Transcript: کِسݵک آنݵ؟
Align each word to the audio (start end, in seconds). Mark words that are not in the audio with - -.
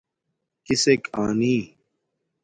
کِسݵک 0.65 1.01
آنݵ؟ 1.23 1.55